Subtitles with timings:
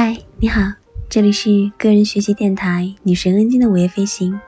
[0.00, 0.60] 嗨，你好，
[1.08, 4.40] 这里是个人学习电台女神恩静的午夜飞行。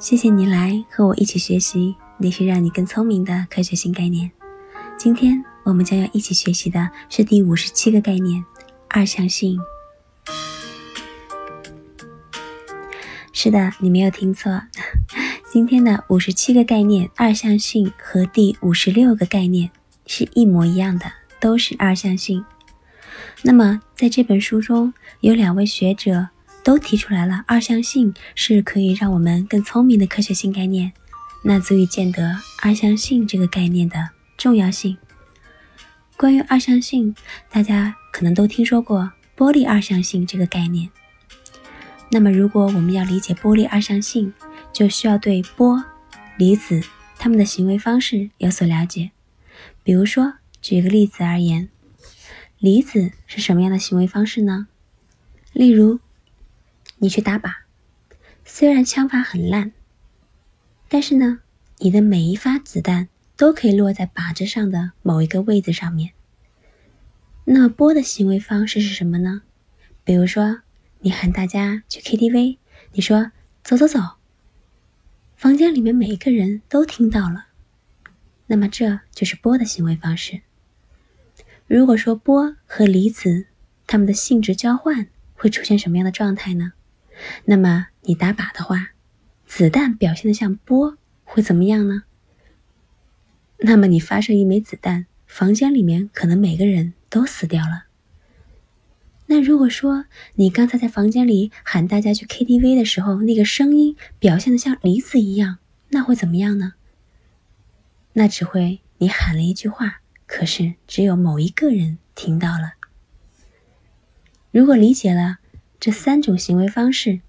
[0.00, 4.28] 谢谢你来和我一起学习那些让你更聪明的科学新概念。
[4.98, 8.44] 今天我们将要一起学习的是第五十七个概念——
[8.90, 9.60] 二象性。
[13.32, 14.60] 是的，你没有听错，
[15.52, 19.70] 今天的五十七个概念二象性和第五十六个概念
[20.04, 21.06] 是一模一样的，
[21.38, 22.44] 都是二象性。
[23.42, 26.28] 那么，在这本书中有两位学者
[26.62, 30.92] 都提出来了，二象性是可以让我们更聪明的科学新概念，
[31.42, 34.96] 那足以见得二象性这个概念的重要性。
[36.18, 37.14] 关于二象性，
[37.50, 40.90] 大家可能都听说过波粒二象性这个概念。
[42.10, 44.34] 那么，如果我们要理解波粒二象性，
[44.70, 45.82] 就需要对波、
[46.36, 46.82] 离子
[47.18, 49.12] 它们的行为方式有所了解。
[49.82, 51.70] 比如说，举个例子而言。
[52.60, 54.68] 离子是什么样的行为方式呢？
[55.54, 55.98] 例如，
[56.98, 57.50] 你去打靶，
[58.44, 59.72] 虽然枪法很烂，
[60.86, 61.40] 但是呢，
[61.78, 66.12] 你的每一发子弹都可以落在靶子上的某一个位置上面。
[67.46, 69.40] 那么波的行为方式是什么呢？
[70.04, 70.60] 比如说，
[70.98, 72.58] 你喊大家去 KTV，
[72.92, 73.32] 你说
[73.64, 74.00] 走走走，
[75.34, 77.46] 房间里面每一个人都听到了，
[78.48, 80.42] 那么这就是波的行为方式。
[81.70, 83.46] 如果说波和离子
[83.86, 86.72] 它们的性质交换会出现什么样的状态呢？
[87.44, 88.88] 那么你打靶的话，
[89.46, 92.02] 子弹表现的像波会怎么样呢？
[93.58, 97.84] 那么你发射一枚子弹，房间里面可能每个人都死掉了。
[99.26, 105.58] 那如果说你刚才在房间里喊大家去 KTV 的时候，那个声音表现的像离子一样，
[105.90, 106.72] 那会怎么样呢？
[108.14, 109.98] 那只会你喊了一句话。
[110.32, 112.74] 可是只有某一个人听到了。
[114.52, 115.38] 如果理解了
[115.80, 117.20] 这三种行为方式，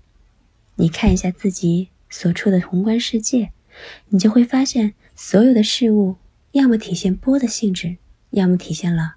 [0.76, 3.54] 你看一下自己所处的宏观世界，
[4.10, 6.18] 你就会发现，所有的事物
[6.52, 7.98] 要么体现波的性质，
[8.30, 9.16] 要么体现了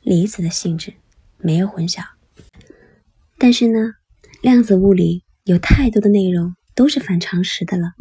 [0.00, 0.94] 离子的性质，
[1.38, 2.04] 没有混淆。
[3.38, 3.94] 但是呢，
[4.40, 7.92] 量子物理有太多的内容都是反常识的了。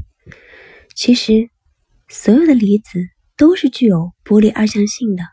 [0.96, 1.52] 其实，
[2.08, 3.10] 所有的离子。
[3.42, 5.24] 都是具有波粒二象性的，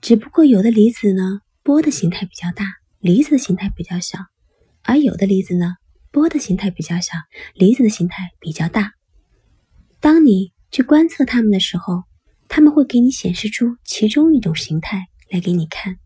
[0.00, 2.64] 只不过有的离子呢，波的形态比较大，
[2.98, 4.18] 离子的形态比较小；
[4.82, 5.76] 而有的离子呢，
[6.10, 7.12] 波的形态比较小，
[7.54, 8.94] 离子的形态比较大。
[10.00, 12.02] 当你去观测它们的时候，
[12.48, 16.00] 它们会给你显示出其中一种形态来给你看，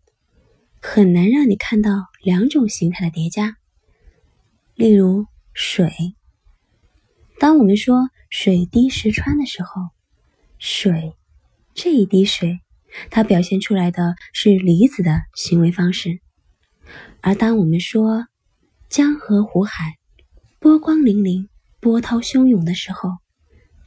[0.79, 3.57] 很难让你看到两种形态的叠加。
[4.75, 5.25] 例如
[5.55, 5.91] 水，
[7.39, 9.94] 当我们说水滴石穿的时候。
[10.67, 11.13] 水，
[11.75, 12.59] 这一滴水，
[13.11, 16.17] 它表现出来的是离子的行为方式；
[17.21, 18.25] 而当我们说
[18.89, 19.93] 江河湖海，
[20.59, 21.47] 波光粼粼，
[21.79, 23.11] 波涛汹涌的时候，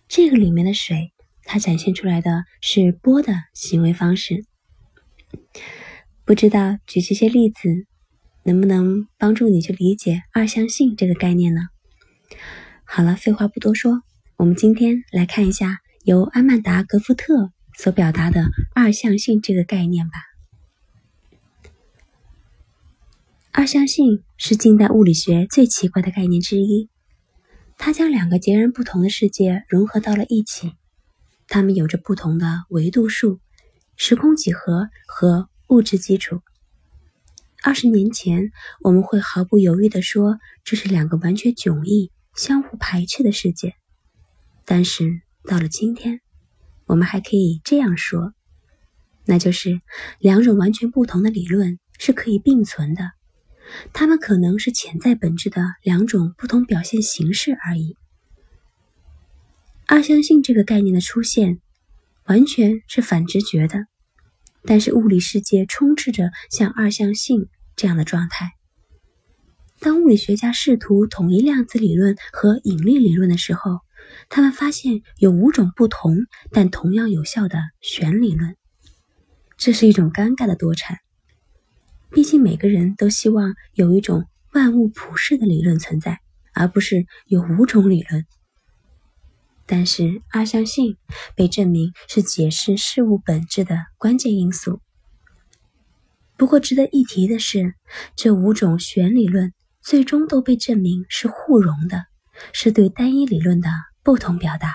[0.06, 1.12] 这个里面的水，
[1.42, 4.44] 它展现出来的是波的行为方式。
[6.24, 7.88] 不知道举这些例子，
[8.44, 11.62] 能不能帮助你去理解二象性这个概念呢？
[12.84, 14.00] 好了，废话不多说，
[14.36, 15.80] 我们今天来看一下。
[16.08, 20.14] 由阿曼达·格夫特所表达的二象性这个概念吧。
[23.52, 26.88] 二象性是近代物理学最奇怪的概念之一，
[27.76, 30.72] 它将两个截然不同的世界融合到了一起，
[31.46, 33.40] 它们有着不同的维度数、
[33.94, 36.40] 时空几何和物质基础。
[37.62, 43.74] 二十年前，我们会毫不犹豫地说这是两个完全迥异、相互排斥的世界，
[44.64, 45.20] 但是。
[45.48, 46.20] 到了今天，
[46.84, 48.34] 我们还可以这样说，
[49.24, 49.80] 那就是
[50.18, 53.12] 两种完全不同的理论是可以并存的，
[53.94, 57.96] 它们可能是潜在本质的两种不同表现形式而已。
[59.86, 61.62] 二象性这个概念的出现，
[62.26, 63.86] 完全是反直觉的，
[64.64, 68.50] 但是物理世界充斥着像二象性这样的状态。
[69.80, 73.80] 当物理学家试图统一量子理论和引力理论的时候，
[74.28, 76.16] 他们发现有五种不同
[76.50, 78.56] 但同样有效的弦理论，
[79.56, 80.98] 这是一种尴尬的多产。
[82.10, 86.20] 毕竟每个人都希望有一种万物普世的理论存在，
[86.54, 88.24] 而不是有五种理论。
[89.66, 90.96] 但是二象性
[91.34, 94.80] 被证明是解释事物本质的关键因素。
[96.38, 97.74] 不过值得一提的是，
[98.16, 99.52] 这五种弦理论
[99.82, 102.06] 最终都被证明是互容的，
[102.54, 103.68] 是对单一理论的。
[104.08, 104.74] 不同表达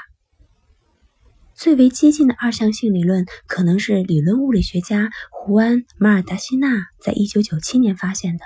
[1.55, 8.45] 最为接近的二象性理论，可能是理论物理学家胡安·马尔达西纳在一九九七年发现的。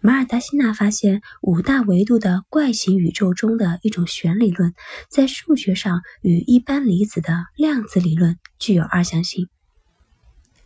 [0.00, 4.74] 马尔达西纳发现五大维度的怪形宇宙中的一种弦理论，
[5.08, 9.48] 在数学上与一般离子的量子理论具有二象性。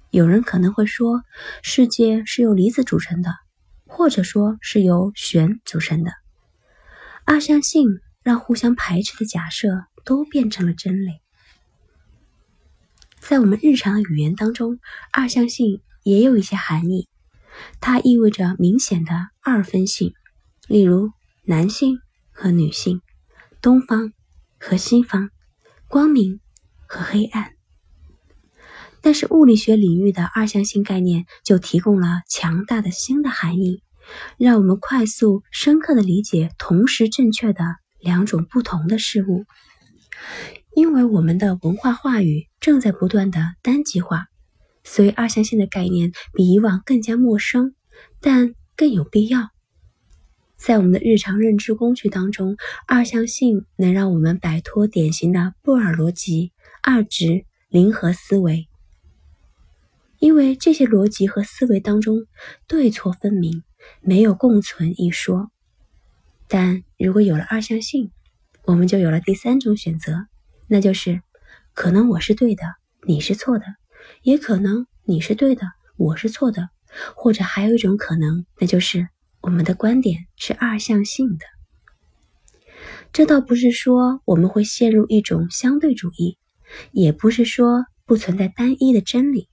[0.08, 1.22] 有人可能会说，
[1.62, 3.34] 世界是由离子组成的，
[3.86, 6.12] 或者说是由弦组成的。
[7.26, 11.12] 二象性让互相排斥的假设都变成了真理。
[13.20, 14.80] 在我们日常的语言当中，
[15.12, 17.08] 二象性也有一些含义。
[17.80, 19.12] 它意味着明显的
[19.44, 20.12] 二分性，
[20.66, 21.12] 例如
[21.44, 22.00] 男性
[22.32, 23.00] 和女性，
[23.62, 24.12] 东方
[24.58, 25.30] 和西方，
[25.86, 26.40] 光明
[26.88, 27.52] 和黑暗。
[29.00, 33.84] 但是物理学领域的二象性概念就提供了强大的新的含义，
[34.36, 37.62] 让我们快速深刻的理解同时正确的
[37.98, 39.44] 两种不同的事物。
[40.74, 44.26] 因为我们的文化话语正在不断的单极化。
[44.84, 47.74] 所以，二象性的概念比以往更加陌生，
[48.20, 49.50] 但更有必要。
[50.56, 52.56] 在我们的日常认知工具当中，
[52.86, 56.52] 二象性能让我们摆脱典型的布尔逻辑、
[56.82, 58.68] 二值、零和思维，
[60.20, 62.26] 因为这些逻辑和思维当中
[62.68, 63.64] 对错分明，
[64.00, 65.50] 没有共存一说。
[66.48, 68.10] 但如果有了二象性，
[68.64, 70.26] 我们就有了第三种选择，
[70.68, 71.20] 那就是
[71.74, 72.62] 可能我是对的，
[73.06, 73.64] 你是错的。
[74.22, 75.62] 也可能你是对的，
[75.96, 76.68] 我是错的，
[77.16, 79.08] 或者还有一种可能，那就是
[79.40, 81.46] 我们的观点是二向性的。
[83.12, 86.38] 这倒不是说我们会陷入一种相对主义，
[86.92, 89.48] 也不是说不存在单一的真理，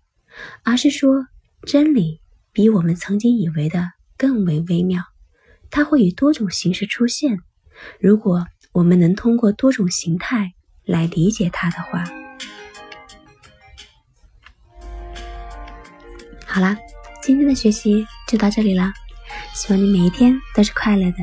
[0.64, 1.26] 而是说
[1.66, 5.02] 真理比我们曾经以为的更为微妙，
[5.76, 7.40] 它会以多种形式出现。
[8.00, 10.54] 如果我们能通过多种形态
[10.86, 12.04] 来理解它的话。
[16.46, 16.78] 好啦，
[17.24, 18.94] 今天的学习就到这里啦。
[19.56, 21.18] 希望你每一天都是快乐的，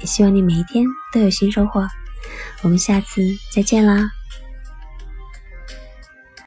[0.00, 1.86] 也希望你每一天都有新收获。
[2.62, 3.20] 我们下次
[3.52, 4.10] 再见啦！